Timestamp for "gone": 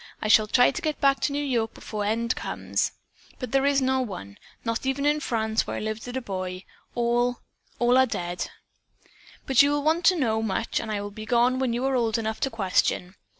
11.27-11.59